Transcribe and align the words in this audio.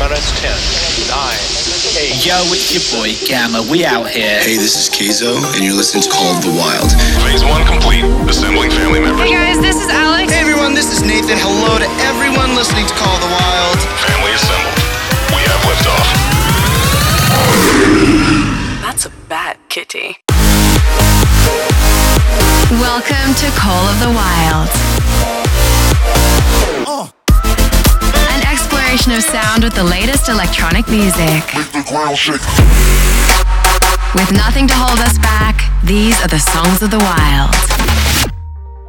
minus 0.00 0.32
10, 0.40 0.48
9, 1.12 2.16
8. 2.16 2.24
Yo, 2.24 2.36
it's 2.52 2.72
your 2.72 2.84
boy 2.92 3.12
Gamma. 3.28 3.64
We 3.68 3.84
out 3.84 4.08
here. 4.08 4.40
Hey, 4.40 4.56
this 4.56 4.76
is 4.76 4.88
Keizo, 4.88 5.40
and 5.56 5.64
you're 5.64 5.76
listening 5.76 6.04
to 6.04 6.10
Call 6.12 6.36
of 6.36 6.40
the 6.44 6.52
Wild. 6.52 6.92
Phase 7.24 7.44
one 7.44 7.64
complete. 7.64 8.04
Assembling 8.28 8.70
family 8.72 9.00
members. 9.00 9.28
Hey 9.28 9.32
guys, 9.32 9.60
this 9.60 9.76
is 9.76 9.88
Alex. 9.88 10.32
Hey 10.32 10.40
everyone, 10.40 10.72
this 10.72 10.92
is 10.92 11.00
Nathan. 11.04 11.36
Hello 11.40 11.76
to 11.80 11.88
everyone 12.08 12.56
listening 12.56 12.84
to 12.88 12.94
Call 12.96 13.12
of 13.12 13.20
the 13.24 13.32
Wild. 13.32 13.76
Family 14.04 14.32
assembled. 14.36 14.76
We 15.32 15.40
have 15.48 15.60
liftoff. 15.68 16.08
That's 18.84 19.04
a 19.06 19.12
bad 19.28 19.56
kitty. 19.68 20.16
Welcome 22.80 23.32
to 23.36 23.48
Call 23.56 23.84
of 23.88 23.96
the 24.00 24.12
Wild. 24.12 24.68
An 26.68 26.84
exploration 28.90 29.12
of 29.12 29.22
sound 29.22 29.62
with 29.62 29.74
the 29.74 29.84
latest 29.84 30.28
electronic 30.28 30.88
music. 30.88 31.44
With 34.14 34.32
nothing 34.32 34.66
to 34.66 34.74
hold 34.74 34.98
us 34.98 35.16
back, 35.18 35.62
these 35.84 36.20
are 36.22 36.26
the 36.26 36.40
songs 36.40 36.82
of 36.82 36.90
the 36.90 36.98
wild. 36.98 37.54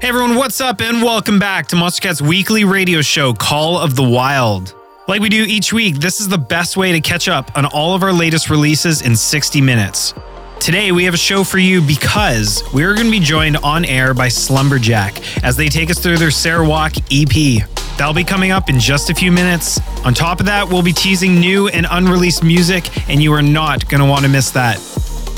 Hey 0.01 0.09
everyone, 0.09 0.35
what's 0.35 0.59
up, 0.59 0.81
and 0.81 1.03
welcome 1.03 1.37
back 1.37 1.67
to 1.67 1.75
Monstercat's 1.75 2.19
weekly 2.19 2.63
radio 2.63 3.01
show, 3.01 3.33
Call 3.33 3.77
of 3.77 3.95
the 3.95 4.03
Wild. 4.03 4.73
Like 5.07 5.21
we 5.21 5.29
do 5.29 5.43
each 5.43 5.71
week, 5.71 5.97
this 5.97 6.19
is 6.19 6.27
the 6.27 6.37
best 6.39 6.77
way 6.77 6.91
to 6.93 6.99
catch 6.99 7.27
up 7.27 7.55
on 7.55 7.67
all 7.67 7.93
of 7.93 8.01
our 8.01 8.13
latest 8.13 8.49
releases 8.49 9.03
in 9.03 9.15
60 9.15 9.61
minutes. 9.61 10.15
Today, 10.61 10.91
we 10.91 11.05
have 11.05 11.15
a 11.15 11.17
show 11.17 11.43
for 11.43 11.57
you 11.57 11.81
because 11.81 12.63
we're 12.71 12.93
going 12.93 13.07
to 13.07 13.11
be 13.11 13.19
joined 13.19 13.57
on 13.57 13.83
air 13.83 14.13
by 14.13 14.27
Slumberjack 14.27 15.43
as 15.43 15.57
they 15.57 15.69
take 15.69 15.89
us 15.89 15.97
through 15.97 16.17
their 16.17 16.29
Sarawak 16.29 16.93
EP. 17.11 17.67
That'll 17.97 18.13
be 18.13 18.23
coming 18.23 18.51
up 18.51 18.69
in 18.69 18.79
just 18.79 19.09
a 19.09 19.15
few 19.15 19.31
minutes. 19.31 19.79
On 20.05 20.13
top 20.13 20.39
of 20.39 20.45
that, 20.45 20.69
we'll 20.69 20.83
be 20.83 20.93
teasing 20.93 21.39
new 21.39 21.67
and 21.69 21.87
unreleased 21.89 22.43
music, 22.43 23.09
and 23.09 23.23
you 23.23 23.33
are 23.33 23.41
not 23.41 23.89
going 23.89 24.01
to 24.01 24.07
want 24.07 24.23
to 24.23 24.29
miss 24.29 24.51
that. 24.51 24.77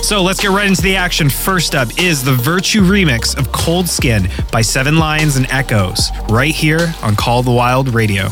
So 0.04 0.22
let's 0.22 0.42
get 0.42 0.50
right 0.50 0.68
into 0.68 0.82
the 0.82 0.98
action. 0.98 1.30
First 1.30 1.74
up 1.74 1.88
is 1.98 2.22
the 2.22 2.34
Virtu 2.34 2.82
remix 2.82 3.38
of 3.38 3.50
Cold 3.54 3.88
Skin 3.88 4.30
by 4.52 4.62
Seven 4.62 4.98
Lions 4.98 5.38
and 5.38 5.50
Echoes, 5.50 6.10
right 6.28 6.54
here 6.54 6.94
on 7.02 7.16
Call 7.16 7.44
the 7.44 7.52
Wild 7.52 7.94
Radio. 7.94 8.28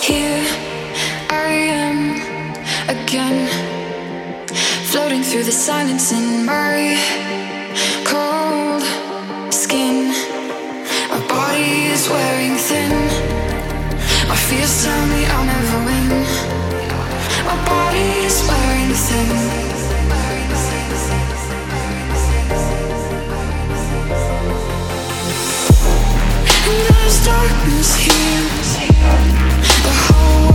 Here 0.00 0.46
I 1.28 1.50
am 1.50 2.13
again, 2.88 3.48
floating 4.90 5.22
through 5.22 5.44
the 5.44 5.52
silence 5.52 6.12
in 6.12 6.44
my 6.44 6.98
cold 8.04 8.82
skin. 9.52 10.08
My 11.10 11.20
body 11.28 11.86
is 11.94 12.08
wearing 12.08 12.56
thin. 12.56 12.92
My 14.28 14.36
fears 14.36 14.84
tell 14.84 15.06
me 15.06 15.24
I'll 15.26 15.44
never 15.44 15.78
win. 15.88 16.08
My 17.46 17.56
body 17.64 18.08
is 18.28 18.42
wearing 18.48 18.92
thin. 19.06 19.30
And 26.66 26.78
there's 26.88 27.24
darkness 27.24 27.94
here. 27.96 28.44
The 29.86 29.94
whole 30.04 30.53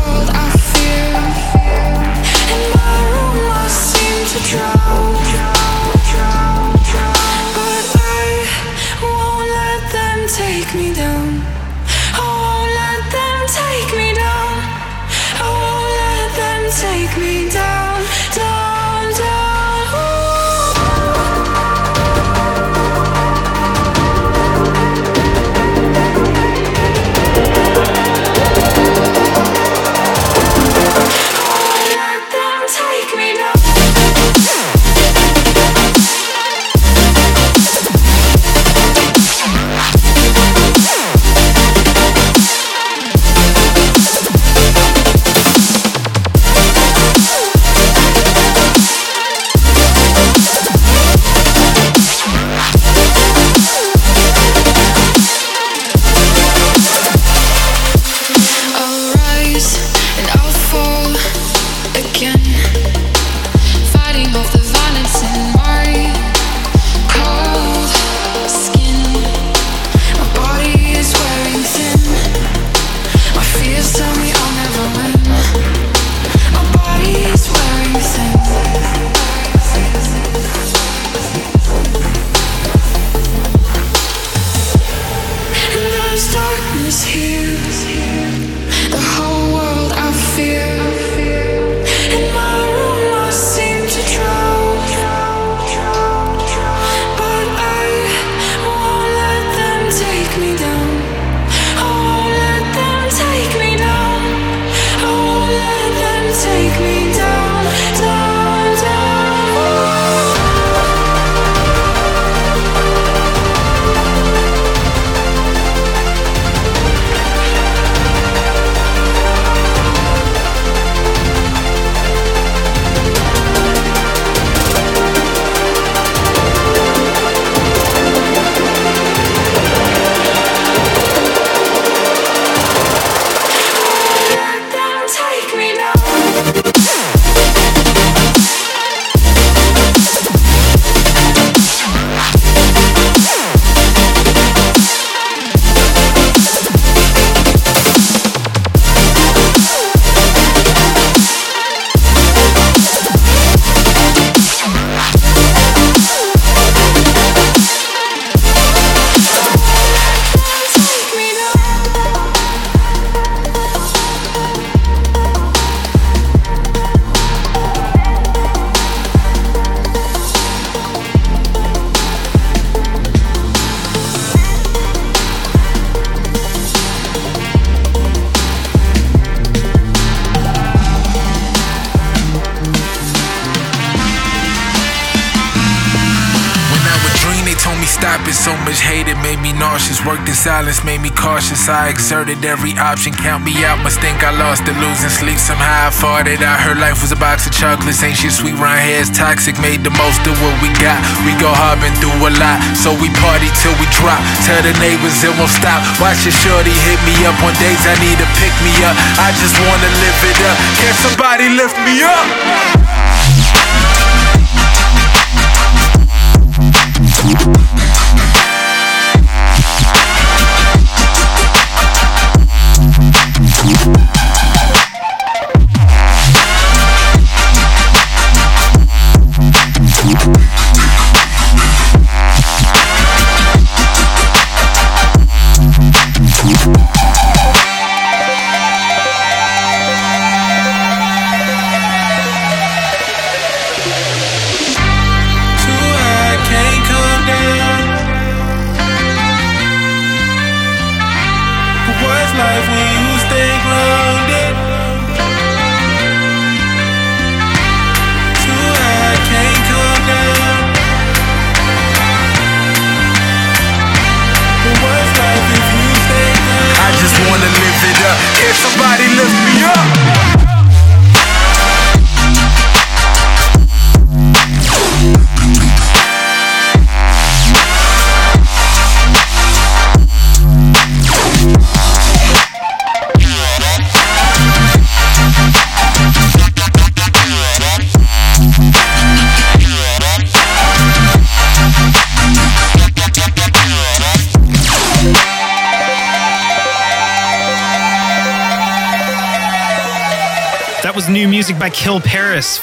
exerted 192.10 192.42
every 192.42 192.74
option. 192.82 193.14
Count 193.14 193.46
me 193.46 193.54
out, 193.62 193.78
must 193.86 194.02
think 194.02 194.26
I 194.26 194.34
lost 194.34 194.66
it. 194.66 194.74
Losing 194.82 195.14
sleep 195.14 195.38
somehow. 195.38 195.86
I 195.86 195.94
thought 195.94 196.26
it. 196.26 196.42
out. 196.42 196.58
Her 196.58 196.74
life 196.74 197.06
was 197.06 197.14
a 197.14 197.20
box 197.22 197.46
of 197.46 197.54
chocolates. 197.54 198.02
Ain't 198.02 198.18
she 198.18 198.34
sweet 198.34 198.58
round. 198.58 198.82
It's 198.82 199.14
toxic. 199.14 199.54
Made 199.62 199.86
the 199.86 199.94
most 199.94 200.18
of 200.26 200.34
what 200.42 200.58
we 200.58 200.74
got. 200.82 200.98
We 201.22 201.38
go 201.38 201.54
hard 201.54 201.78
through 202.02 202.18
a 202.26 202.34
lot. 202.42 202.58
So 202.74 202.98
we 202.98 203.14
party 203.22 203.54
till 203.62 203.78
we 203.78 203.86
drop. 203.94 204.18
Tell 204.42 204.58
the 204.66 204.74
neighbors 204.82 205.22
it 205.22 205.30
won't 205.38 205.54
stop. 205.54 205.86
Watch 206.02 206.26
your 206.26 206.34
shorty 206.34 206.74
hit 206.74 206.98
me 207.06 207.14
up 207.30 207.38
on 207.46 207.54
days 207.62 207.86
I 207.86 207.94
need 208.02 208.18
to 208.18 208.26
pick 208.42 208.58
me 208.66 208.74
up. 208.90 208.98
I 209.22 209.30
just 209.38 209.54
wanna 209.62 209.90
live 210.02 210.20
it 210.34 210.40
up. 210.50 210.58
Can 210.82 210.94
somebody 211.06 211.46
lift 211.54 211.78
me 211.86 212.02
up? 212.02 212.89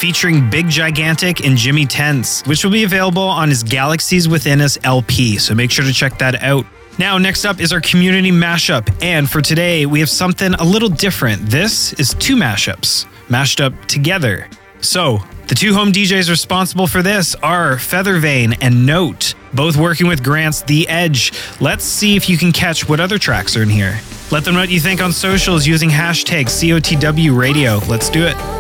Featuring 0.07 0.49
Big 0.49 0.69
Gigantic 0.69 1.45
and 1.45 1.59
Jimi 1.59 1.85
Tents, 1.85 2.47
which 2.47 2.63
will 2.63 2.71
be 2.71 2.85
available 2.85 3.25
on 3.25 3.49
his 3.49 3.65
Galaxies 3.65 4.29
Within 4.29 4.61
Us 4.61 4.79
LP, 4.85 5.37
so 5.37 5.53
make 5.53 5.73
sure 5.73 5.85
to 5.85 5.93
check 5.93 6.17
that 6.19 6.41
out. 6.45 6.65
Now, 6.97 7.19
next 7.19 7.45
up 7.45 7.59
is 7.59 7.73
our 7.73 7.81
community 7.81 8.31
mashup, 8.31 8.89
and 9.03 9.29
for 9.29 9.43
today, 9.43 9.85
we 9.85 9.99
have 9.99 10.09
something 10.09 10.55
a 10.55 10.63
little 10.63 10.89
different. 10.89 11.47
This 11.47 11.93
is 11.95 12.15
two 12.21 12.37
mashups, 12.37 13.05
mashed 13.29 13.61
up 13.61 13.73
together. 13.87 14.49
So, 14.81 15.19
the 15.49 15.57
two 15.57 15.75
home 15.75 15.91
DJs 15.91 16.31
responsible 16.31 16.87
for 16.87 17.03
this 17.03 17.35
are 17.43 17.75
Feathervane 17.75 18.57
and 18.61 18.87
Note, 18.87 19.35
both 19.55 19.77
working 19.77 20.07
with 20.07 20.23
Grant's 20.23 20.63
The 20.63 20.89
Edge. 20.89 21.33
Let's 21.61 21.83
see 21.85 22.15
if 22.15 22.29
you 22.29 22.39
can 22.39 22.53
catch 22.53 22.89
what 22.89 23.01
other 23.01 23.19
tracks 23.19 23.57
are 23.57 23.63
in 23.65 23.71
here. 23.71 23.99
Let 24.31 24.45
them 24.45 24.55
know 24.55 24.61
what 24.61 24.71
you 24.71 24.79
think 24.79 25.03
on 25.03 25.11
socials 25.11 25.67
using 25.67 25.91
hashtag 25.91 26.45
COTW 26.45 27.37
radio. 27.37 27.79
Let's 27.89 28.09
do 28.09 28.25
it. 28.25 28.56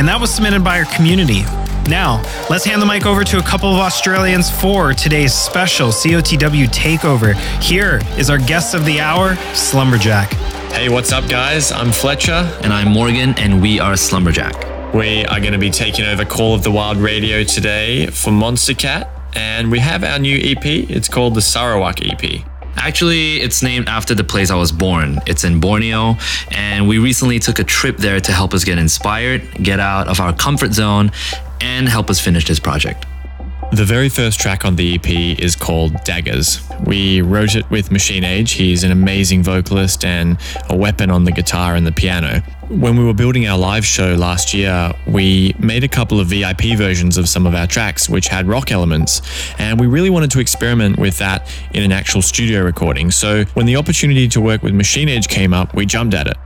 And 0.00 0.08
that 0.08 0.18
was 0.18 0.32
submitted 0.32 0.64
by 0.64 0.78
our 0.78 0.86
community. 0.86 1.42
Now, 1.86 2.22
let's 2.48 2.64
hand 2.64 2.80
the 2.80 2.86
mic 2.86 3.04
over 3.04 3.22
to 3.22 3.38
a 3.38 3.42
couple 3.42 3.70
of 3.70 3.80
Australians 3.80 4.50
for 4.50 4.94
today's 4.94 5.34
special 5.34 5.90
COTW 5.90 6.68
takeover. 6.68 7.34
Here 7.62 8.00
is 8.16 8.30
our 8.30 8.38
guest 8.38 8.74
of 8.74 8.86
the 8.86 8.98
hour, 8.98 9.36
Slumberjack. 9.52 10.32
Hey, 10.72 10.88
what's 10.88 11.12
up, 11.12 11.28
guys? 11.28 11.70
I'm 11.70 11.92
Fletcher. 11.92 12.50
And 12.62 12.72
I'm 12.72 12.88
Morgan, 12.88 13.38
and 13.38 13.60
we 13.60 13.78
are 13.78 13.94
Slumberjack. 13.94 14.94
We 14.94 15.26
are 15.26 15.38
going 15.38 15.52
to 15.52 15.58
be 15.58 15.70
taking 15.70 16.06
over 16.06 16.24
Call 16.24 16.54
of 16.54 16.62
the 16.62 16.70
Wild 16.70 16.96
Radio 16.96 17.44
today 17.44 18.06
for 18.06 18.30
Monstercat, 18.30 19.06
and 19.36 19.70
we 19.70 19.80
have 19.80 20.02
our 20.02 20.18
new 20.18 20.38
EP. 20.38 20.64
It's 20.64 21.10
called 21.10 21.34
the 21.34 21.42
Sarawak 21.42 22.00
EP. 22.02 22.49
Actually, 22.82 23.42
it's 23.42 23.62
named 23.62 23.88
after 23.90 24.14
the 24.14 24.24
place 24.24 24.50
I 24.50 24.56
was 24.56 24.72
born. 24.72 25.18
It's 25.26 25.44
in 25.44 25.60
Borneo, 25.60 26.16
and 26.50 26.88
we 26.88 26.96
recently 26.98 27.38
took 27.38 27.58
a 27.58 27.64
trip 27.64 27.98
there 27.98 28.20
to 28.20 28.32
help 28.32 28.54
us 28.54 28.64
get 28.64 28.78
inspired, 28.78 29.42
get 29.62 29.78
out 29.78 30.08
of 30.08 30.18
our 30.18 30.32
comfort 30.32 30.72
zone, 30.72 31.12
and 31.60 31.86
help 31.86 32.08
us 32.08 32.18
finish 32.18 32.46
this 32.46 32.58
project. 32.58 33.04
The 33.72 33.84
very 33.84 34.08
first 34.08 34.40
track 34.40 34.64
on 34.64 34.74
the 34.74 34.96
EP 34.96 35.38
is 35.38 35.54
called 35.54 35.94
Daggers. 36.02 36.60
We 36.84 37.22
wrote 37.22 37.54
it 37.54 37.70
with 37.70 37.92
Machine 37.92 38.24
Age. 38.24 38.50
He's 38.52 38.82
an 38.82 38.90
amazing 38.90 39.44
vocalist 39.44 40.04
and 40.04 40.38
a 40.68 40.76
weapon 40.76 41.08
on 41.08 41.22
the 41.22 41.30
guitar 41.30 41.76
and 41.76 41.86
the 41.86 41.92
piano. 41.92 42.40
When 42.68 42.98
we 42.98 43.04
were 43.04 43.14
building 43.14 43.46
our 43.46 43.56
live 43.56 43.86
show 43.86 44.16
last 44.16 44.52
year, 44.52 44.92
we 45.06 45.54
made 45.60 45.84
a 45.84 45.88
couple 45.88 46.18
of 46.18 46.26
VIP 46.26 46.76
versions 46.76 47.16
of 47.16 47.28
some 47.28 47.46
of 47.46 47.54
our 47.54 47.68
tracks, 47.68 48.08
which 48.08 48.26
had 48.26 48.48
rock 48.48 48.72
elements, 48.72 49.22
and 49.58 49.78
we 49.78 49.86
really 49.86 50.10
wanted 50.10 50.32
to 50.32 50.40
experiment 50.40 50.98
with 50.98 51.18
that 51.18 51.48
in 51.72 51.84
an 51.84 51.92
actual 51.92 52.22
studio 52.22 52.62
recording. 52.62 53.12
So 53.12 53.44
when 53.54 53.66
the 53.66 53.76
opportunity 53.76 54.26
to 54.28 54.40
work 54.40 54.64
with 54.64 54.74
Machine 54.74 55.08
Age 55.08 55.28
came 55.28 55.54
up, 55.54 55.76
we 55.76 55.86
jumped 55.86 56.14
at 56.14 56.26
it. 56.26 56.36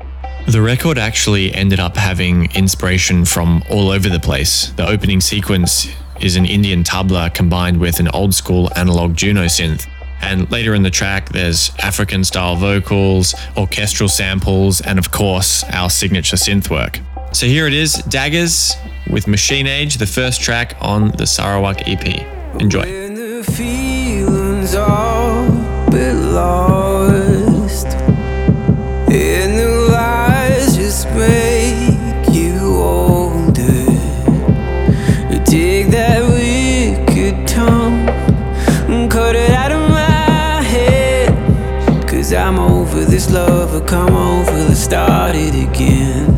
The 0.47 0.61
record 0.61 0.99
actually 0.99 1.55
ended 1.55 1.81
up 1.81 1.97
having 1.97 2.53
inspiration 2.53 3.25
from 3.25 3.63
all 3.71 3.89
over 3.89 4.11
the 4.11 4.21
place. 4.21 4.69
The 4.77 4.87
opening 4.87 5.23
sequence 5.23 5.89
is 6.21 6.37
an 6.37 6.47
Indian 6.47 6.83
tabla 6.83 7.33
combined 7.33 7.79
with 7.79 8.01
an 8.01 8.09
old 8.09 8.35
school 8.35 8.71
analog 8.77 9.17
Juno 9.17 9.45
synth. 9.45 9.87
And 10.21 10.51
later 10.51 10.75
in 10.75 10.83
the 10.83 10.91
track, 10.91 11.29
there's 11.29 11.71
African 11.79 12.25
style 12.25 12.57
vocals, 12.57 13.35
orchestral 13.57 14.09
samples, 14.09 14.81
and 14.81 14.99
of 14.99 15.11
course, 15.11 15.65
our 15.65 15.91
signature 15.91 16.37
synth 16.37 16.71
work. 16.71 17.01
So 17.33 17.47
here 17.47 17.67
it 17.67 17.75
is 17.75 17.95
Daggers 18.09 18.75
with 19.11 19.27
Machine 19.27 19.67
Age, 19.67 19.97
the 19.97 20.07
first 20.07 20.41
track 20.41 20.77
on 20.81 21.11
the 21.11 21.27
Sarawak 21.27 21.89
EP. 21.89 22.27
Enjoy. 22.61 22.83
Come 43.95 44.17
over, 44.17 44.51
let's 44.51 44.81
start 44.81 45.37
it 45.37 45.55
again. 45.55 46.34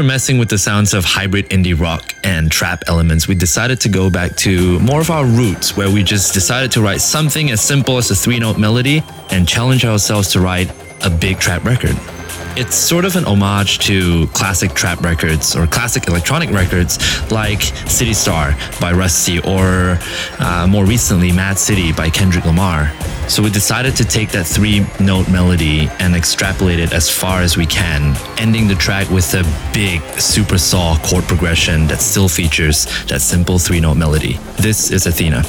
After 0.00 0.06
messing 0.06 0.38
with 0.38 0.48
the 0.48 0.56
sounds 0.56 0.94
of 0.94 1.04
hybrid 1.04 1.46
indie 1.50 1.78
rock 1.78 2.14
and 2.24 2.50
trap 2.50 2.82
elements, 2.86 3.28
we 3.28 3.34
decided 3.34 3.78
to 3.78 3.90
go 3.90 4.08
back 4.08 4.34
to 4.34 4.80
more 4.80 4.98
of 4.98 5.10
our 5.10 5.26
roots, 5.26 5.76
where 5.76 5.90
we 5.90 6.02
just 6.02 6.32
decided 6.32 6.72
to 6.72 6.80
write 6.80 7.02
something 7.02 7.50
as 7.50 7.60
simple 7.60 7.98
as 7.98 8.10
a 8.10 8.14
three-note 8.14 8.58
melody 8.58 9.02
and 9.30 9.46
challenge 9.46 9.84
ourselves 9.84 10.32
to 10.32 10.40
write 10.40 10.72
a 11.04 11.10
big 11.10 11.38
trap 11.38 11.64
record. 11.64 11.94
It's 12.56 12.74
sort 12.74 13.04
of 13.04 13.16
an 13.16 13.24
homage 13.24 13.78
to 13.86 14.26
classic 14.28 14.74
trap 14.74 15.00
records 15.02 15.56
or 15.56 15.66
classic 15.66 16.08
electronic 16.08 16.50
records 16.50 16.98
like 17.30 17.62
City 17.62 18.12
Star 18.12 18.56
by 18.80 18.92
Rustie 18.92 19.38
or 19.40 19.98
uh, 20.38 20.66
more 20.68 20.84
recently 20.84 21.32
Mad 21.32 21.58
City 21.58 21.92
by 21.92 22.10
Kendrick 22.10 22.44
Lamar. 22.44 22.92
So 23.28 23.42
we 23.42 23.50
decided 23.50 23.94
to 23.96 24.04
take 24.04 24.30
that 24.30 24.46
three 24.46 24.84
note 24.98 25.30
melody 25.30 25.88
and 26.00 26.16
extrapolate 26.16 26.80
it 26.80 26.92
as 26.92 27.08
far 27.08 27.40
as 27.40 27.56
we 27.56 27.66
can, 27.66 28.16
ending 28.38 28.66
the 28.66 28.74
track 28.74 29.08
with 29.10 29.32
a 29.34 29.44
big 29.72 30.02
super 30.20 30.58
saw 30.58 30.98
chord 30.98 31.24
progression 31.24 31.86
that 31.86 32.00
still 32.00 32.28
features 32.28 32.86
that 33.06 33.20
simple 33.20 33.58
three 33.58 33.80
note 33.80 33.96
melody. 33.96 34.34
This 34.58 34.90
is 34.90 35.06
Athena. 35.06 35.44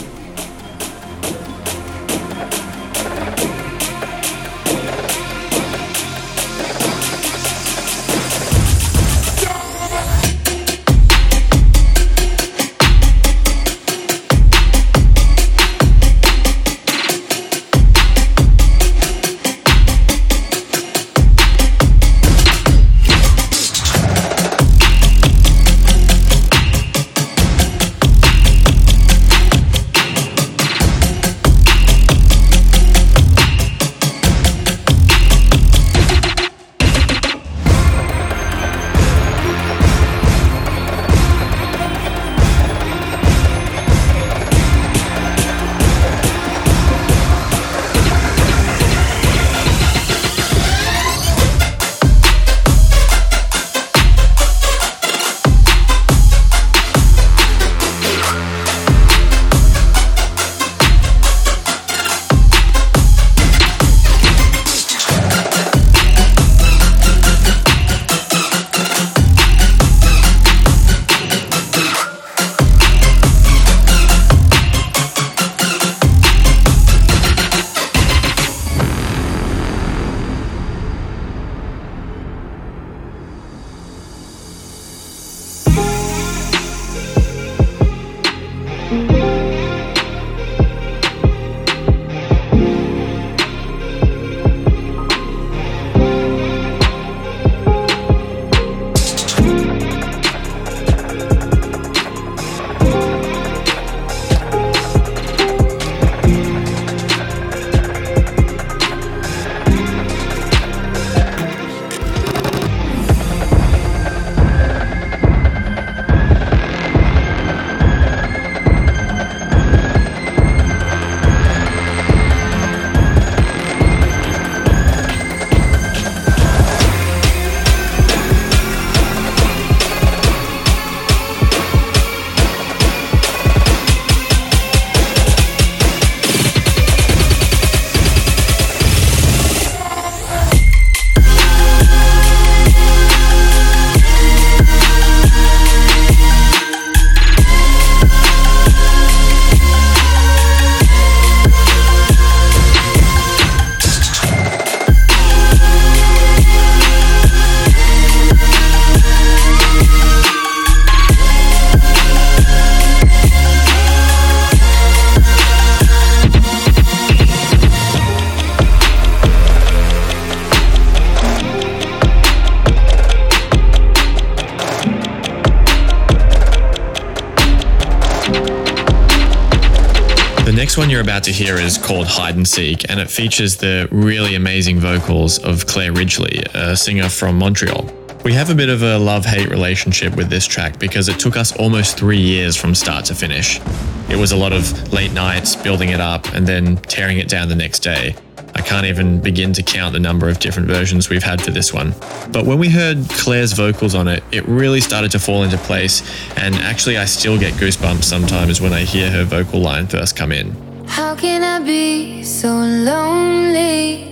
About 181.11 181.25
to 181.25 181.31
hear 181.33 181.57
is 181.57 181.77
called 181.77 182.07
Hide 182.07 182.37
and 182.37 182.47
Seek, 182.47 182.89
and 182.89 182.97
it 182.97 183.09
features 183.09 183.57
the 183.57 183.85
really 183.91 184.35
amazing 184.35 184.79
vocals 184.79 185.39
of 185.39 185.67
Claire 185.67 185.91
Ridgely, 185.91 186.41
a 186.53 186.77
singer 186.77 187.09
from 187.09 187.37
Montreal. 187.37 187.91
We 188.23 188.31
have 188.31 188.49
a 188.49 188.55
bit 188.55 188.69
of 188.69 188.81
a 188.81 188.97
love 188.97 189.25
hate 189.25 189.49
relationship 189.49 190.15
with 190.15 190.29
this 190.29 190.47
track 190.47 190.79
because 190.79 191.09
it 191.09 191.19
took 191.19 191.35
us 191.35 191.53
almost 191.57 191.97
three 191.97 192.21
years 192.21 192.55
from 192.55 192.73
start 192.73 193.03
to 193.05 193.13
finish. 193.13 193.59
It 194.07 194.15
was 194.15 194.31
a 194.31 194.37
lot 194.37 194.53
of 194.53 194.93
late 194.93 195.11
nights 195.11 195.53
building 195.53 195.89
it 195.89 195.99
up 195.99 196.33
and 196.33 196.47
then 196.47 196.77
tearing 196.77 197.17
it 197.17 197.27
down 197.27 197.49
the 197.49 197.55
next 197.55 197.79
day. 197.79 198.15
I 198.55 198.61
can't 198.61 198.85
even 198.85 199.19
begin 199.19 199.51
to 199.51 199.63
count 199.63 199.91
the 199.91 199.99
number 199.99 200.29
of 200.29 200.39
different 200.39 200.69
versions 200.69 201.09
we've 201.09 201.23
had 201.23 201.41
for 201.41 201.51
this 201.51 201.73
one. 201.73 201.93
But 202.31 202.45
when 202.45 202.57
we 202.57 202.69
heard 202.69 203.05
Claire's 203.09 203.51
vocals 203.51 203.95
on 203.95 204.07
it, 204.07 204.23
it 204.31 204.47
really 204.47 204.79
started 204.79 205.11
to 205.11 205.19
fall 205.19 205.43
into 205.43 205.57
place, 205.57 206.03
and 206.37 206.55
actually, 206.55 206.97
I 206.97 207.03
still 207.03 207.37
get 207.37 207.55
goosebumps 207.55 208.05
sometimes 208.05 208.61
when 208.61 208.71
I 208.71 208.85
hear 208.85 209.11
her 209.11 209.25
vocal 209.25 209.59
line 209.59 209.87
first 209.87 210.15
come 210.15 210.31
in. 210.31 210.70
How 210.91 211.15
can 211.15 211.41
I 211.41 211.59
be 211.65 212.21
so 212.21 212.49
lonely? 212.49 214.11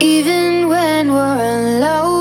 Even 0.00 0.68
when 0.68 1.12
we're 1.12 1.40
alone. 1.58 2.12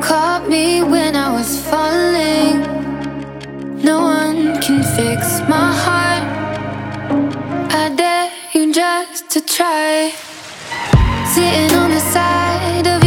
Caught 0.00 0.48
me 0.48 0.84
when 0.84 1.16
I 1.16 1.32
was 1.36 1.58
falling. 1.68 2.62
No 3.82 4.00
one 4.02 4.60
can 4.62 4.84
fix 4.96 5.40
my 5.48 5.70
heart. 5.84 6.24
I 7.72 7.92
dare 7.96 8.30
you 8.52 8.72
just 8.72 9.30
to 9.30 9.40
try. 9.40 10.12
Sitting 11.34 11.76
on 11.76 11.90
the 11.90 12.00
side 12.14 12.86
of 12.86 13.03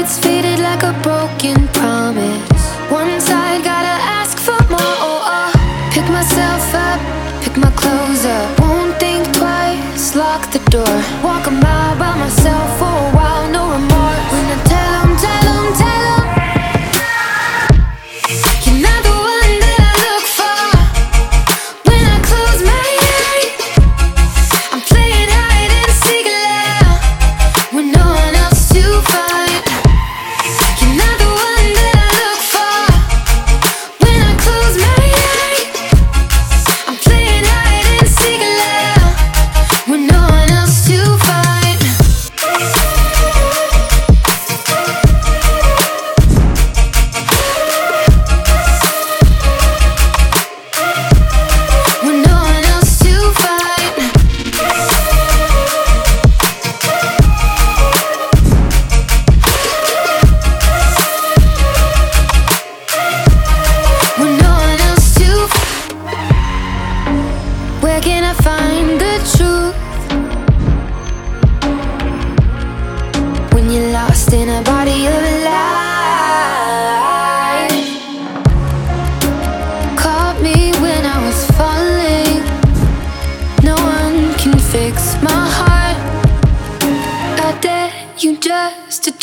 gets 0.00 0.18
faded 0.18 0.58
like 0.60 0.82
a 0.82 0.94
broken 1.02 1.68
promise. 1.78 2.64
One 2.88 3.20
side 3.20 3.62
gotta 3.62 3.96
ask 4.18 4.38
for 4.38 4.60
more. 4.72 4.94
Oh, 5.08 5.36
oh. 5.36 5.50
Pick 5.92 6.06
myself 6.08 6.64
up, 6.88 7.00
pick 7.42 7.54
my 7.58 7.70
clothes 7.80 8.24
up. 8.24 8.48
Won't 8.60 8.98
think 8.98 9.22
twice, 9.34 10.16
lock 10.16 10.50
the 10.52 10.62
door. 10.70 10.96
Walk 11.22 11.46
a 11.48 11.50
mile 11.50 11.98
by 11.98 12.14
myself 12.16 12.68
for 12.78 12.96
a 13.04 13.10
while, 13.16 13.19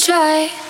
try. 0.08 0.67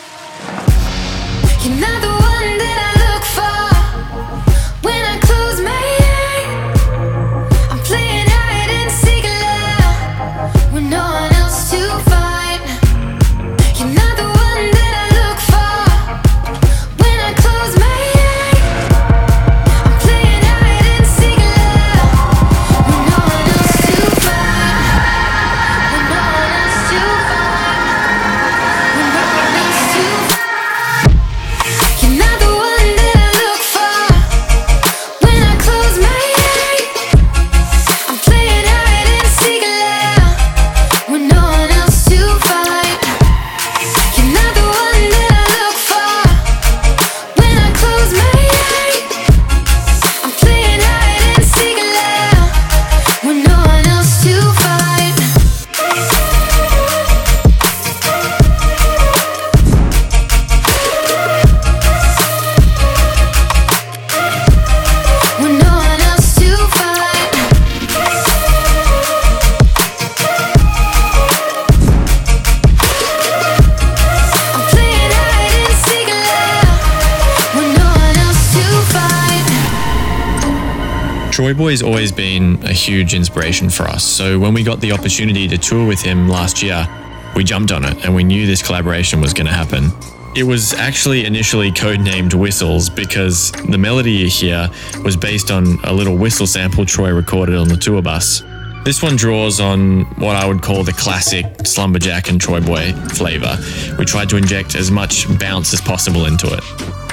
To 81.57 81.63
find. 81.63 81.79
Troy 81.79 81.81
Boy's 81.81 81.81
always 81.81 82.11
been 82.11 82.63
a 82.63 82.73
huge 82.73 83.13
inspiration 83.13 83.69
for 83.69 83.83
us. 83.83 84.03
So 84.03 84.39
when 84.39 84.53
we 84.53 84.63
got 84.63 84.79
the 84.79 84.91
opportunity 84.91 85.47
to 85.47 85.57
tour 85.57 85.87
with 85.87 86.01
him 86.01 86.29
last 86.29 86.61
year, 86.61 86.87
we 87.35 87.43
jumped 87.43 87.71
on 87.71 87.85
it 87.85 88.05
and 88.05 88.15
we 88.15 88.23
knew 88.23 88.45
this 88.45 88.61
collaboration 88.61 89.21
was 89.21 89.33
going 89.33 89.47
to 89.47 89.53
happen. 89.53 89.91
It 90.35 90.43
was 90.43 90.73
actually 90.73 91.25
initially 91.25 91.71
codenamed 91.71 92.33
Whistles 92.33 92.89
because 92.89 93.51
the 93.69 93.77
melody 93.77 94.11
you 94.11 94.27
hear 94.27 94.69
was 95.03 95.17
based 95.17 95.51
on 95.51 95.79
a 95.83 95.93
little 95.93 96.17
whistle 96.17 96.47
sample 96.47 96.85
Troy 96.85 97.11
recorded 97.11 97.55
on 97.55 97.67
the 97.67 97.77
tour 97.77 98.01
bus. 98.01 98.43
This 98.83 99.01
one 99.03 99.15
draws 99.15 99.59
on 99.59 100.05
what 100.19 100.35
I 100.35 100.47
would 100.47 100.61
call 100.61 100.83
the 100.83 100.93
classic 100.93 101.45
Slumberjack 101.65 102.29
and 102.29 102.39
Troyboi 102.39 103.11
flavor. 103.17 103.57
We 103.97 104.05
tried 104.05 104.29
to 104.29 104.37
inject 104.37 104.75
as 104.75 104.91
much 104.91 105.27
bounce 105.39 105.73
as 105.73 105.81
possible 105.81 106.25
into 106.25 106.47
it. 106.53 106.63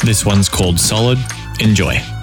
This 0.05 0.25
one's 0.25 0.49
called 0.49 0.79
Solid. 0.79 1.19
Enjoy. 1.61 2.14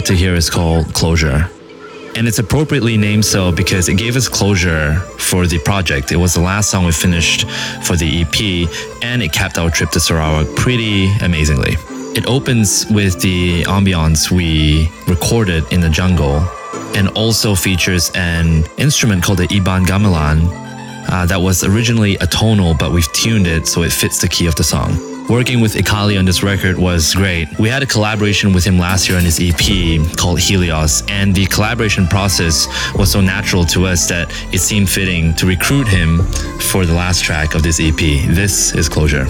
About 0.00 0.06
to 0.06 0.14
hear 0.14 0.34
is 0.34 0.48
called 0.48 0.86
Closure. 0.94 1.46
And 2.16 2.26
it's 2.26 2.38
appropriately 2.38 2.96
named 2.96 3.22
so 3.22 3.52
because 3.52 3.90
it 3.90 3.98
gave 3.98 4.16
us 4.16 4.28
closure 4.28 4.94
for 5.18 5.46
the 5.46 5.58
project. 5.58 6.10
It 6.10 6.16
was 6.16 6.32
the 6.32 6.40
last 6.40 6.70
song 6.70 6.86
we 6.86 6.92
finished 6.92 7.46
for 7.82 7.96
the 7.96 8.22
EP, 8.22 8.66
and 9.02 9.22
it 9.22 9.30
capped 9.34 9.58
our 9.58 9.68
trip 9.68 9.90
to 9.90 10.00
Sarawak 10.00 10.46
pretty 10.56 11.12
amazingly. 11.20 11.74
It 12.16 12.26
opens 12.26 12.86
with 12.90 13.20
the 13.20 13.64
ambiance 13.64 14.30
we 14.30 14.88
recorded 15.06 15.70
in 15.70 15.82
the 15.82 15.90
jungle 15.90 16.48
and 16.96 17.08
also 17.08 17.54
features 17.54 18.10
an 18.14 18.64
instrument 18.78 19.22
called 19.22 19.38
the 19.38 19.48
Iban 19.48 19.84
Gamelan 19.84 20.48
uh, 21.10 21.26
that 21.26 21.42
was 21.42 21.62
originally 21.62 22.16
atonal, 22.16 22.78
but 22.78 22.90
we've 22.90 23.12
tuned 23.12 23.46
it 23.46 23.66
so 23.66 23.82
it 23.82 23.92
fits 23.92 24.18
the 24.18 24.28
key 24.28 24.46
of 24.46 24.54
the 24.54 24.64
song. 24.64 25.09
Working 25.30 25.60
with 25.60 25.74
Ekali 25.74 26.18
on 26.18 26.24
this 26.24 26.42
record 26.42 26.76
was 26.76 27.14
great. 27.14 27.56
We 27.56 27.68
had 27.68 27.84
a 27.84 27.86
collaboration 27.86 28.52
with 28.52 28.64
him 28.64 28.78
last 28.78 29.08
year 29.08 29.16
on 29.16 29.22
his 29.22 29.38
EP 29.40 30.16
called 30.16 30.40
Helios, 30.40 31.04
and 31.08 31.32
the 31.32 31.46
collaboration 31.46 32.08
process 32.08 32.66
was 32.96 33.12
so 33.12 33.20
natural 33.20 33.64
to 33.66 33.86
us 33.86 34.08
that 34.08 34.28
it 34.52 34.58
seemed 34.58 34.90
fitting 34.90 35.32
to 35.34 35.46
recruit 35.46 35.86
him 35.86 36.24
for 36.72 36.84
the 36.84 36.94
last 36.94 37.22
track 37.22 37.54
of 37.54 37.62
this 37.62 37.78
EP. 37.78 37.96
This 37.96 38.74
is 38.74 38.88
Closure. 38.88 39.26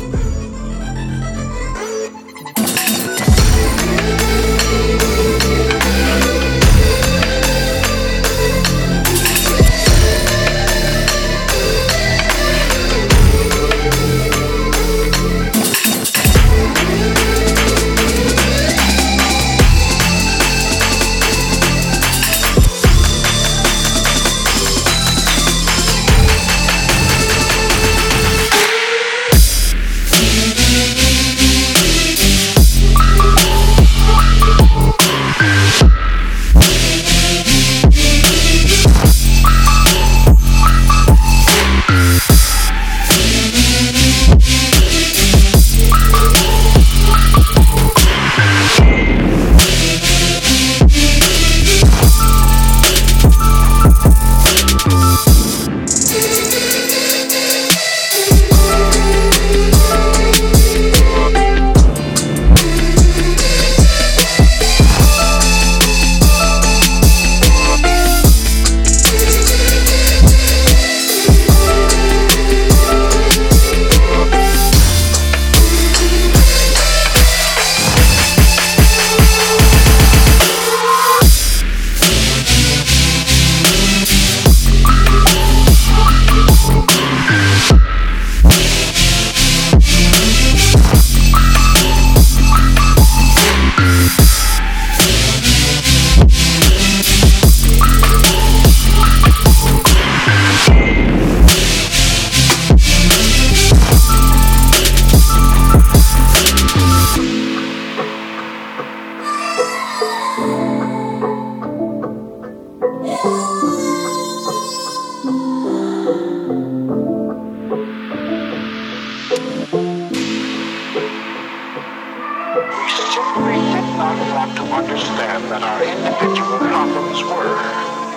Want 124.11 124.57
to 124.57 124.63
understand 124.63 125.45
that 125.53 125.63
our 125.63 125.85
individual 125.85 126.59
problems 126.59 127.23
were, 127.23 127.59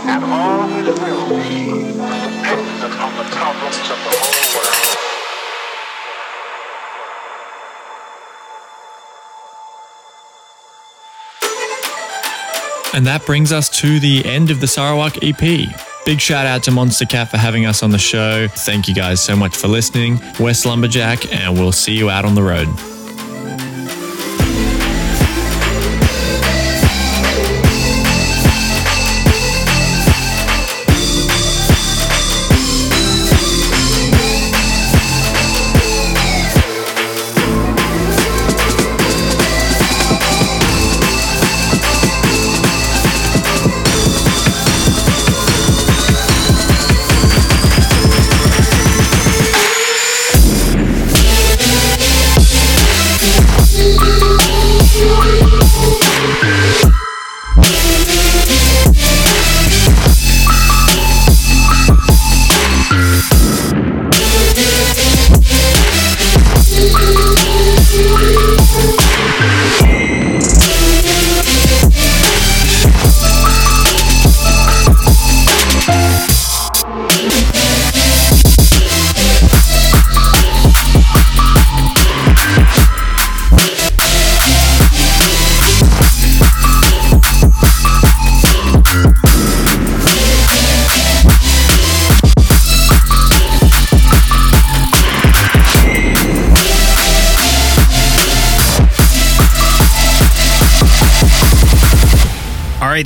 and 0.09 0.23
always 0.25 0.87
will 0.99 1.29
be, 1.37 1.93
dependent 1.93 2.93
on 2.99 3.15
the 3.17 3.23
problems 3.29 3.77
of 3.77 3.99
the 4.01 4.13
whole 4.17 4.41
world. 4.57 4.93
And 12.95 13.05
that 13.05 13.23
brings 13.25 13.51
us 13.51 13.69
to 13.81 13.99
the 13.99 14.25
end 14.25 14.49
of 14.49 14.61
the 14.61 14.67
Sarawak 14.67 15.23
EP. 15.23 15.39
Big 16.05 16.19
shout 16.19 16.47
out 16.47 16.63
to 16.63 16.71
Monstercat 16.71 17.29
for 17.29 17.37
having 17.37 17.67
us 17.67 17.83
on 17.83 17.91
the 17.91 17.99
show. 17.99 18.47
Thank 18.47 18.87
you 18.87 18.95
guys 18.95 19.21
so 19.21 19.35
much 19.35 19.55
for 19.55 19.67
listening. 19.67 20.19
West 20.39 20.65
Lumberjack, 20.65 21.31
and 21.31 21.53
we'll 21.53 21.71
see 21.71 21.93
you 21.93 22.09
out 22.09 22.25
on 22.25 22.33
the 22.33 22.43
road. 22.43 22.67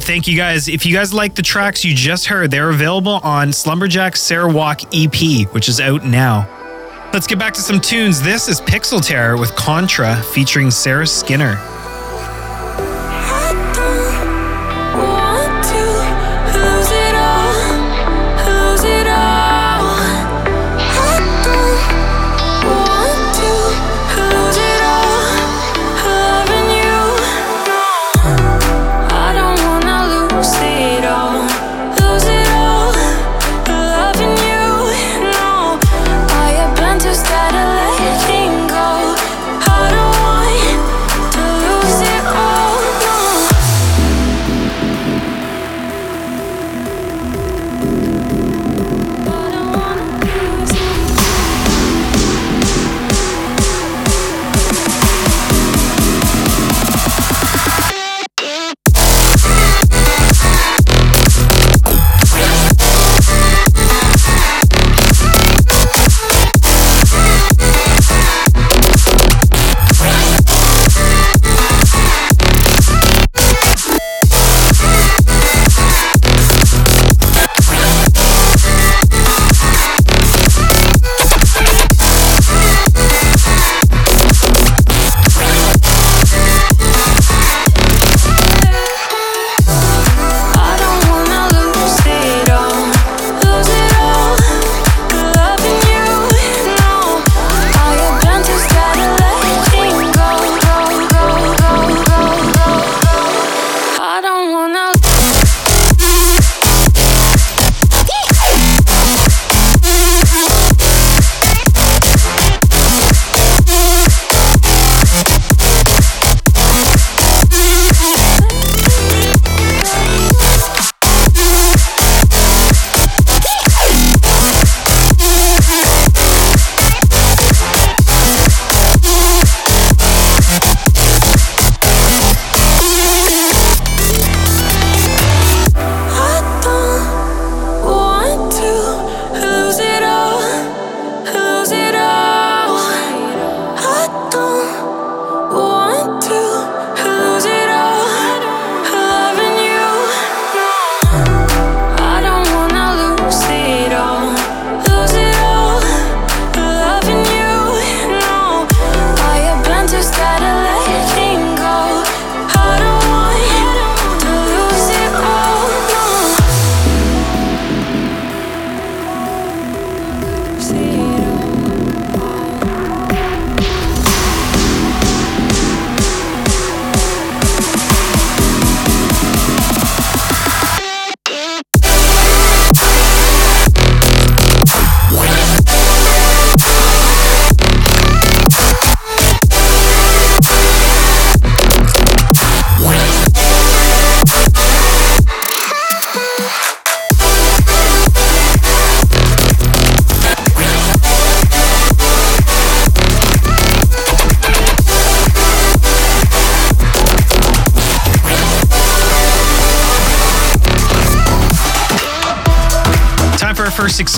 Thank 0.07 0.25
you 0.25 0.37
guys. 0.37 0.69
If 0.69 0.85
you 0.85 0.93
guys 0.93 1.13
like 1.13 1.35
the 1.35 1.41
tracks 1.41 1.83
you 1.83 1.93
just 1.93 2.27
heard, 2.27 2.49
they're 2.49 2.69
available 2.69 3.19
on 3.23 3.51
Slumberjack 3.51 4.15
Sarawak 4.15 4.83
EP, 4.95 5.53
which 5.53 5.67
is 5.67 5.81
out 5.81 6.05
now. 6.05 6.47
Let's 7.11 7.27
get 7.27 7.37
back 7.37 7.53
to 7.55 7.61
some 7.61 7.81
tunes. 7.81 8.21
This 8.21 8.47
is 8.47 8.61
Pixel 8.61 9.05
Terror 9.05 9.35
with 9.35 9.53
Contra 9.57 10.15
featuring 10.31 10.71
Sara 10.71 11.05
Skinner. 11.05 11.57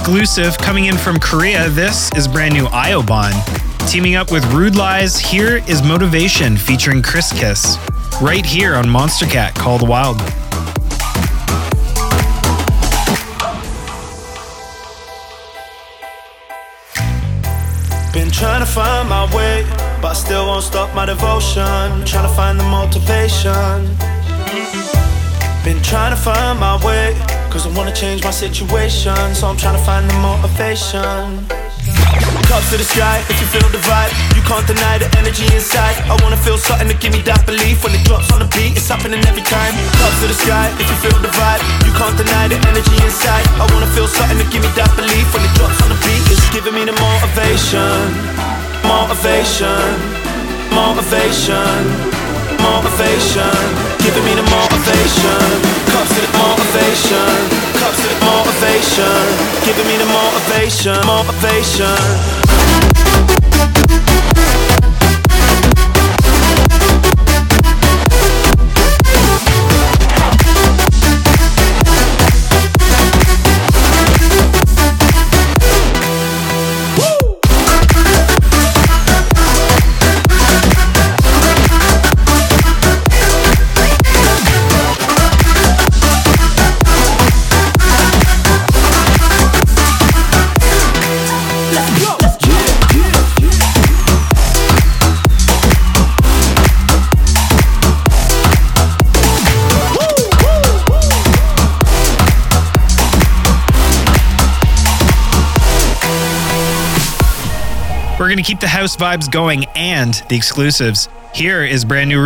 Exclusive 0.10 0.58
coming 0.58 0.86
in 0.86 0.98
from 0.98 1.20
Korea. 1.20 1.70
This 1.70 2.10
is 2.16 2.28
brand 2.28 2.56
new 2.56 2.66
Aiobahn. 2.66 3.32
Teaming 3.88 4.16
up 4.16 4.32
with 4.32 4.44
RudeLies, 4.46 5.20
here 5.20 5.58
is 5.68 5.84
Motivation 5.84 6.58
featuring 6.58 7.04
Kris 7.04 7.32
Kiss. 7.32 7.78
Right 8.20 8.44
here 8.44 8.74
on 8.74 8.86
Monstercat, 8.86 9.54
Call 9.54 9.78
the 9.78 9.86
Wild. 9.86 10.18
Been 18.12 18.32
trying 18.32 18.62
to 18.62 18.66
find 18.66 19.08
my 19.08 19.32
way, 19.36 19.64
but 20.02 20.08
I 20.08 20.14
still 20.14 20.48
won't 20.48 20.64
stop 20.64 20.96
my 20.96 21.06
devotion. 21.06 21.62
Trying 22.04 22.28
to 22.28 22.34
find 22.36 22.60
the 22.60 22.64
motivation. 22.64 23.96
Been 25.64 25.80
trying 25.84 26.16
to 26.16 26.20
find 26.20 26.60
my 26.60 26.84
way, 26.84 27.14
cause 27.50 27.66
I 27.66 27.72
wanna 27.74 27.94
change 27.94 28.24
my 28.24 28.32
situation. 28.32 29.18
So 29.34 29.48
I'm 29.50 29.58
trying 29.58 29.76
to 29.76 29.84
find 29.84 30.06
the 30.10 30.14
motivation. 30.22 31.46
Cups 32.46 32.70
to 32.70 32.78
the 32.78 32.86
sky, 32.86 33.22
if 33.30 33.38
you 33.42 33.48
feel 33.50 33.66
the 33.70 33.82
vibe, 33.86 34.14
you 34.38 34.42
can't 34.46 34.66
deny 34.66 34.98
the 34.98 35.10
energy 35.18 35.46
inside. 35.54 35.98
I 36.10 36.18
wanna 36.22 36.38
feel 36.38 36.58
something 36.58 36.88
to 36.90 36.98
give 36.98 37.14
me 37.14 37.22
that 37.26 37.46
belief. 37.46 37.84
When 37.84 37.94
it 37.94 38.06
drops 38.06 38.30
on 38.34 38.40
the 38.40 38.50
beat, 38.54 38.78
it's 38.78 38.90
happening 38.90 39.22
every 39.26 39.46
time. 39.46 39.74
Cups 39.98 40.18
to 40.22 40.28
the 40.30 40.38
sky, 40.38 40.70
if 40.78 40.86
you 40.90 40.98
feel 41.02 41.18
the 41.22 41.34
vibe, 41.34 41.62
you 41.86 41.94
can't 41.98 42.18
deny 42.18 42.48
the 42.50 42.58
energy 42.70 42.98
inside. 43.06 43.46
I 43.58 43.66
wanna 43.74 43.90
feel 43.98 44.08
something 44.08 44.38
to 44.38 44.48
give 44.54 44.62
me 44.62 44.70
that 44.78 44.94
belief. 44.98 45.26
When 45.34 45.42
it 45.46 45.54
drops 45.58 45.82
on 45.82 45.90
the 45.90 46.00
beat, 46.06 46.24
it's 46.30 46.46
giving 46.54 46.74
me 46.78 46.86
the 46.86 46.96
motivation, 46.98 47.98
motivation, 48.86 49.86
motivation, 50.74 51.78
motivation, 52.62 53.54
giving 54.06 54.26
me 54.26 54.34
the 54.38 54.46
motivation. 54.46 55.79
Cups 56.00 56.16
to 56.16 56.22
the 56.22 56.38
motivation, 56.38 57.28
cups 57.76 58.00
to 58.00 58.08
the 58.08 58.16
motivation, 58.24 59.20
giving 59.66 59.86
me 59.86 59.98
the 59.98 60.06
motivation, 60.06 60.96
motivation. 61.06 62.00
We're 108.30 108.36
going 108.36 108.44
to 108.44 108.48
keep 108.48 108.60
the 108.60 108.68
house 108.68 108.96
vibes 108.96 109.32
going 109.32 109.66
and 109.76 110.14
the 110.30 110.36
exclusives. 110.36 111.10
Here 111.34 111.66
is 111.66 111.84
brand 111.84 112.12
new 112.12 112.20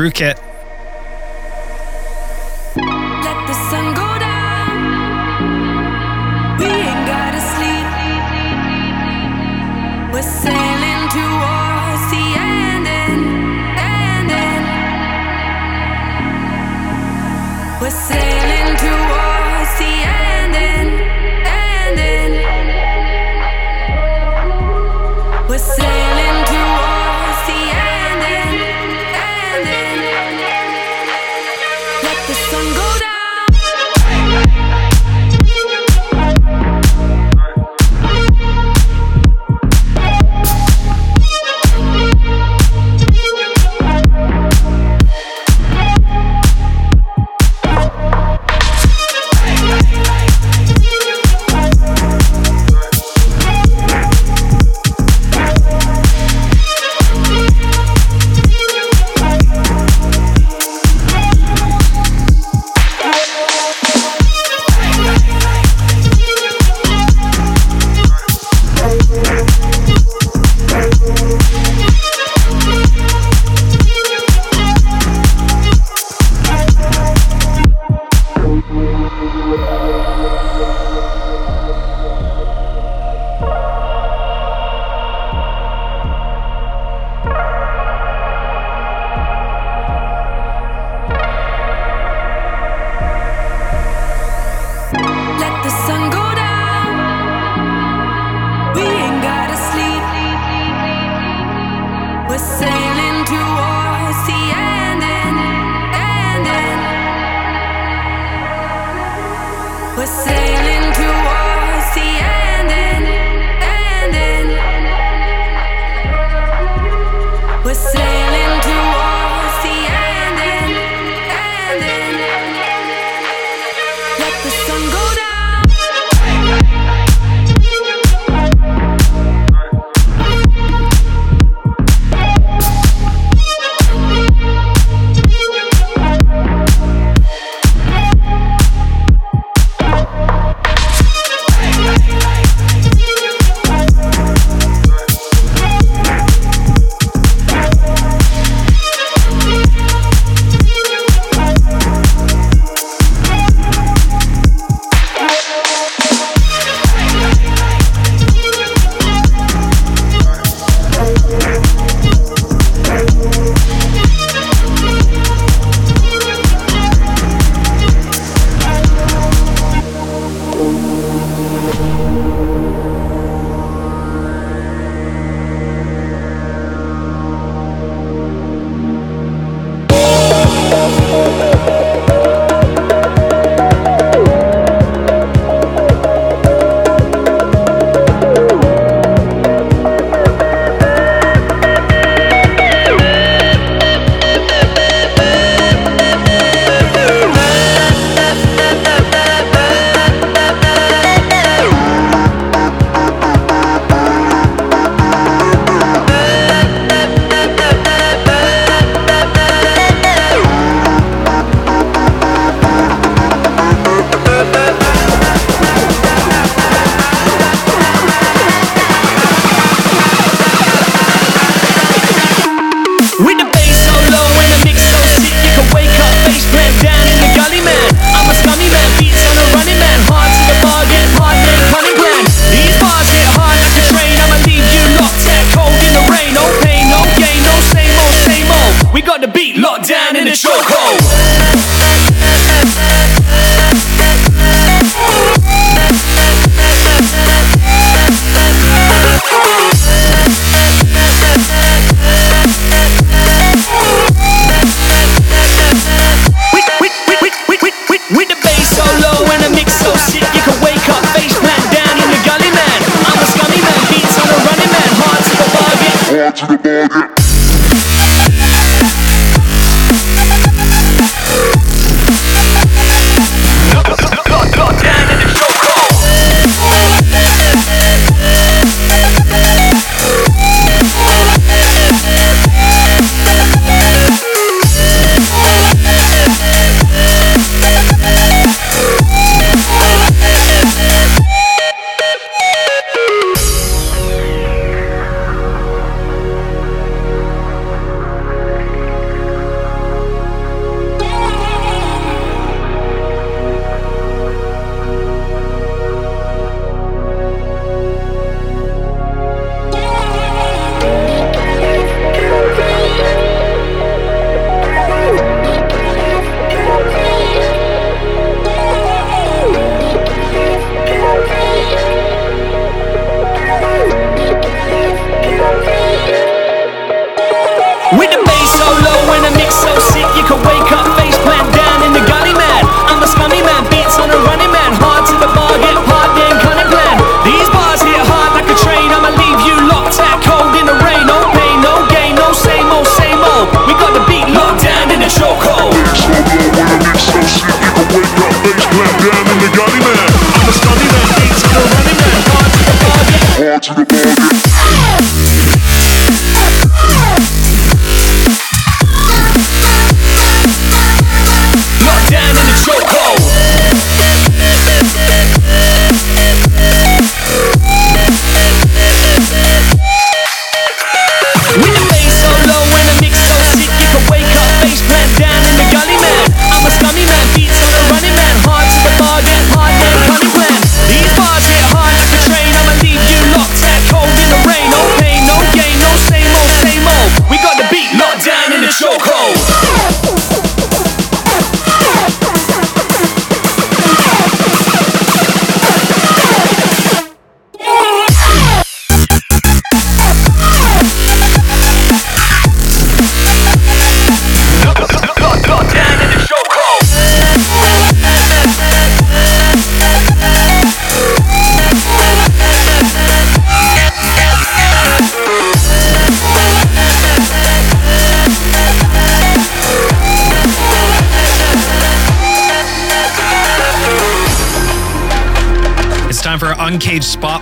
gotta 7.08 7.40
sleep. 7.40 7.88
We're 10.12 10.22
sailing 10.22 11.08
towards 11.08 12.12
the 12.12 12.36
ending, 12.36 13.24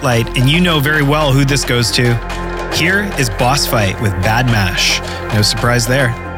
Spotlight, 0.02 0.36
and 0.36 0.50
you 0.50 0.60
know 0.60 0.80
very 0.80 1.04
well 1.04 1.32
who 1.32 1.46
this 1.46 1.64
goes 1.64 1.92
to. 1.92 2.16
Here 2.74 3.04
is 3.20 3.30
Bossfight 3.30 4.02
with 4.02 4.12
Badmash. 4.24 5.00
No 5.32 5.44
surprise 5.44 5.86
there. 5.86 6.31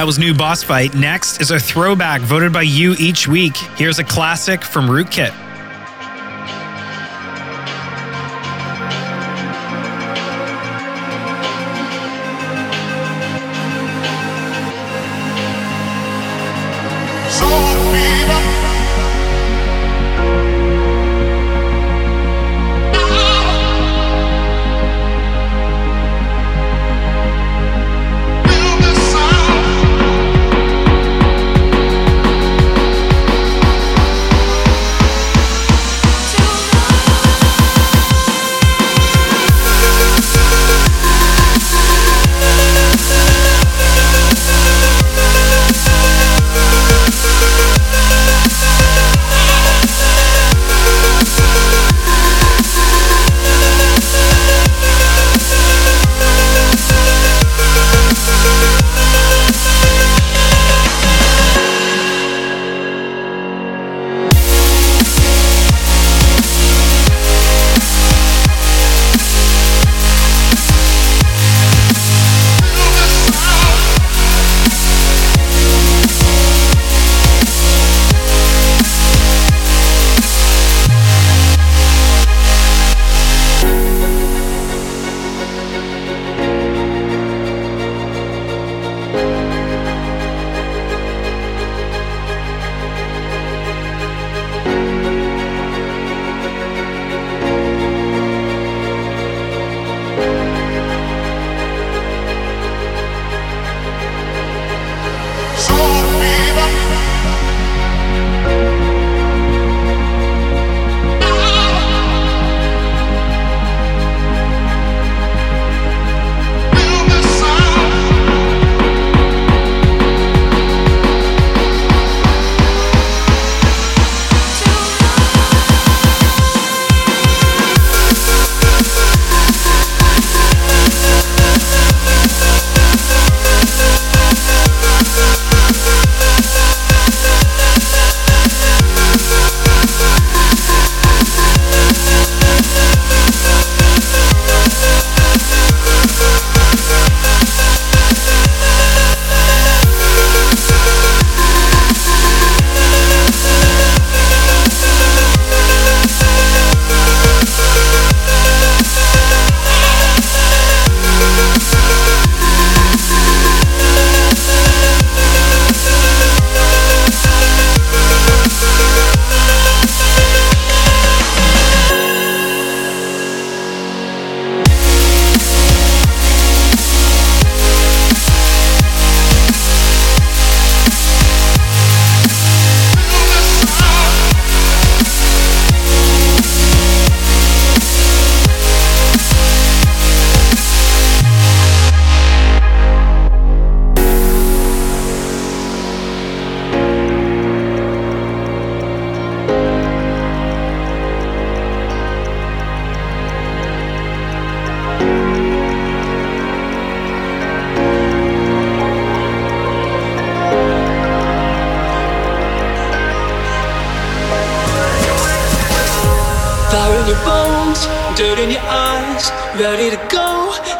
That 0.00 0.06
was 0.06 0.18
new 0.18 0.32
Bossfight. 0.32 0.94
Next 0.94 1.42
is 1.42 1.50
a 1.50 1.60
throwback 1.60 2.22
voted 2.22 2.54
by 2.54 2.62
you 2.62 2.94
each 2.98 3.28
week. 3.28 3.54
Here's 3.76 3.98
a 3.98 4.04
classic 4.04 4.64
from 4.64 4.86
Rootkit. 4.86 5.49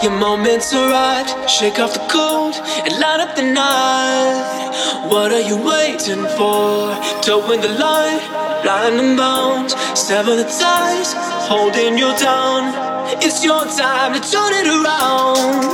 Your 0.02 0.12
moments 0.12 0.72
arrived. 0.72 1.50
Shake 1.50 1.78
off 1.78 1.92
the 1.92 2.00
cold 2.08 2.54
and 2.54 2.98
light 2.98 3.20
up 3.20 3.36
the 3.36 3.42
night. 3.42 4.72
What 5.10 5.30
are 5.30 5.42
you 5.42 5.58
waiting 5.58 6.24
for? 6.38 6.96
Towing 7.20 7.60
the 7.60 7.68
light, 7.68 8.24
line, 8.34 8.62
blind 8.62 9.00
and 9.00 9.16
bound. 9.18 9.70
Sever 9.94 10.36
the 10.36 10.44
ties, 10.44 11.12
holding 11.50 11.98
you 11.98 12.16
down. 12.16 12.72
It's 13.20 13.44
your 13.44 13.60
time 13.66 14.14
to 14.14 14.20
turn 14.20 14.52
it 14.60 14.68
around. 14.72 15.68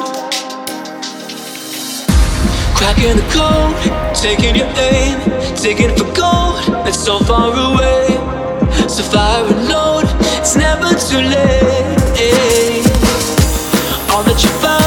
Cracking 2.74 3.14
the 3.14 3.26
code, 3.30 3.78
taking 4.12 4.56
your 4.56 4.72
aim, 4.90 5.20
taking 5.54 5.90
it 5.90 5.98
for 5.98 6.10
gold. 6.18 6.58
It's 6.88 6.98
so 6.98 7.20
far 7.20 7.52
away. 7.54 8.08
So 8.88 9.04
fire 9.04 9.44
and 9.44 9.68
load, 9.68 10.06
it's 10.40 10.56
never 10.56 10.88
too 10.98 11.22
late. 11.22 12.75
All 14.16 14.22
that 14.22 14.42
you 14.42 14.48
found, 14.48 14.85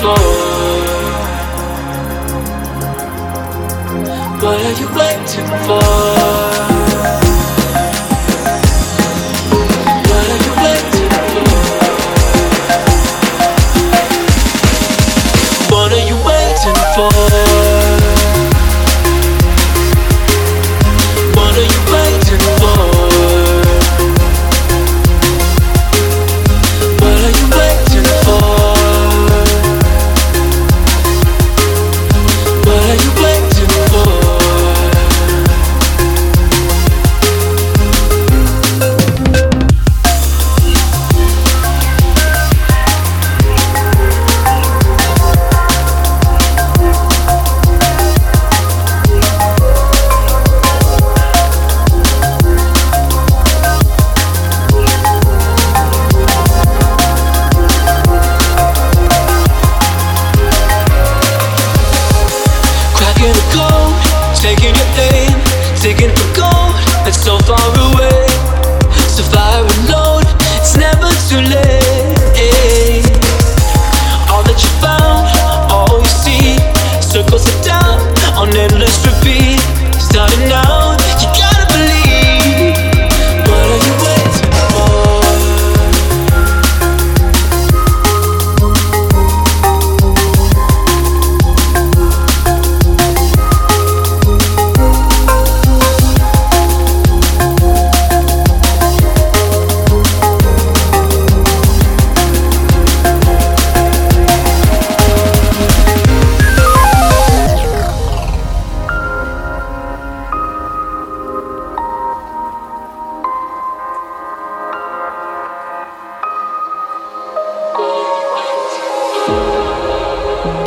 for? 0.00 0.20
What 4.42 4.60
are 4.60 4.76
you 4.80 4.88
waiting 4.98 5.48
for? 5.66 6.73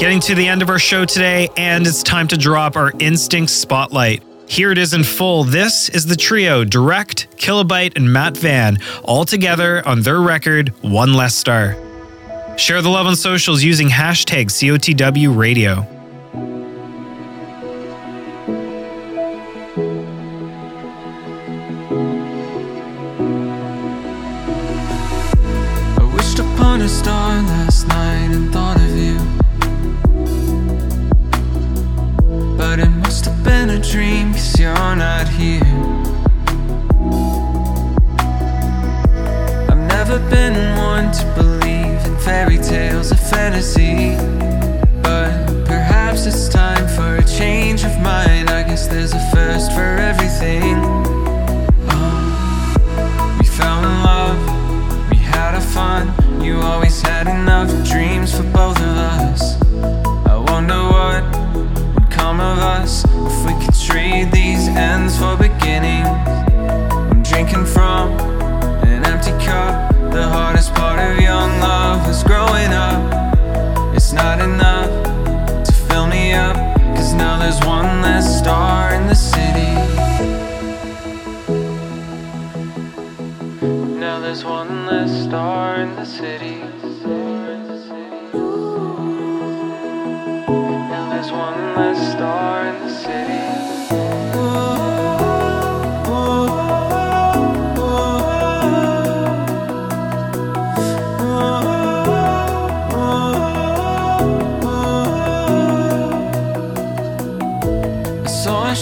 Getting 0.08 0.22
to 0.22 0.36
the 0.36 0.48
end 0.48 0.62
of 0.62 0.70
our 0.70 0.80
show 0.80 1.04
today, 1.04 1.50
and 1.58 1.86
it's 1.86 2.02
time 2.02 2.30
to 2.30 2.38
drop 2.38 2.78
our 2.78 2.94
Instinct 2.98 3.52
Spotlight. 3.52 4.24
Here 4.48 4.72
it 4.72 4.78
is 4.78 4.94
in 4.94 5.04
full. 5.04 5.44
This 5.44 5.90
is 5.90 6.06
the 6.06 6.16
trio 6.16 6.64
Direct, 6.64 7.28
Killabyte, 7.36 7.98
and 7.98 8.14
Matt 8.14 8.38
Van, 8.38 8.78
all 9.04 9.26
together 9.26 9.86
on 9.86 10.04
their 10.04 10.22
record, 10.22 10.70
One 10.82 11.14
Less 11.14 11.36
Star. 11.36 11.76
Share 12.58 12.82
the 12.82 12.88
love 12.88 13.06
on 13.06 13.18
socials 13.18 13.64
using 13.64 13.90
hashtag 13.90 14.46
COTW 14.46 15.36
Radio. 15.36 15.97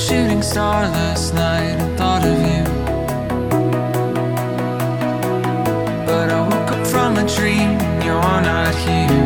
shooting 0.08 0.44
star 0.44 0.84
last 0.84 1.34
night 1.34 1.82
and 1.82 1.98
thought 1.98 2.24
of 2.24 2.38
you. 2.52 2.64
But 6.06 6.30
I 6.30 6.42
woke 6.42 6.72
up 6.74 6.86
from 6.86 7.18
a 7.18 7.28
dream, 7.36 7.72
you're 8.04 8.22
not 8.22 8.76
here. 8.76 9.25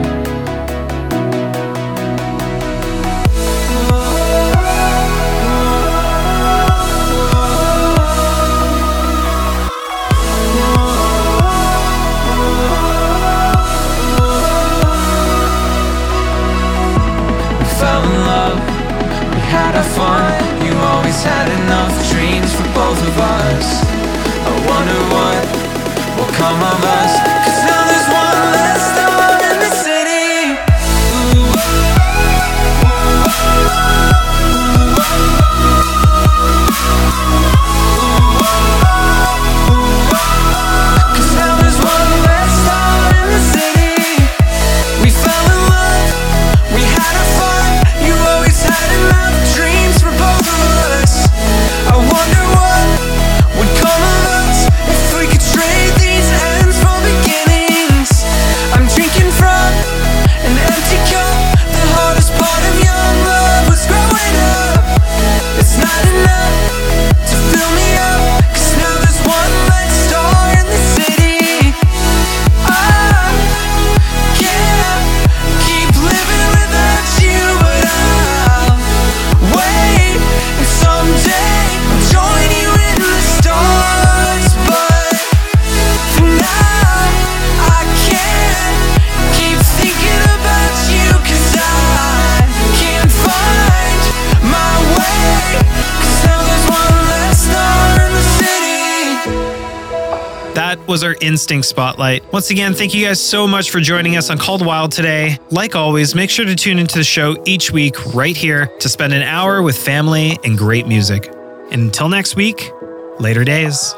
was 100.90 101.04
our 101.04 101.16
Instinct 101.22 101.68
Spotlight. 101.68 102.34
Once 102.34 102.50
again, 102.50 102.74
thank 102.74 102.96
you 102.96 103.06
guys 103.06 103.24
so 103.24 103.48
much 103.48 103.70
for 103.70 103.80
joining 103.80 104.18
us 104.18 104.32
on 104.32 104.40
Called 104.40 104.66
Wild 104.66 104.92
today. 104.92 105.38
Like 105.52 105.76
always, 105.76 106.16
make 106.16 106.32
sure 106.32 106.46
to 106.46 106.56
tune 106.56 106.80
into 106.80 106.98
the 106.98 107.04
show 107.04 107.42
each 107.46 107.72
week 107.72 107.96
right 108.16 108.36
here 108.36 108.66
to 108.80 108.90
spend 108.90 109.14
an 109.14 109.22
hour 109.22 109.62
with 109.62 109.78
family 109.78 110.38
and 110.44 110.58
great 110.58 110.88
music. 110.88 111.28
And 111.72 111.84
until 111.84 112.10
next 112.10 112.36
week, 112.36 112.72
later 113.20 113.44
days. 113.44 113.94